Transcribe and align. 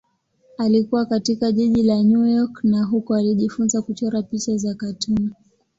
Alikua 0.57 1.05
katika 1.05 1.51
jiji 1.51 1.83
la 1.83 2.03
New 2.03 2.25
York 2.25 2.63
na 2.63 2.83
huko 2.83 3.15
alijifunza 3.15 3.81
kuchora 3.81 4.21
picha 4.21 4.57
za 4.57 4.75
katuni. 4.75 5.29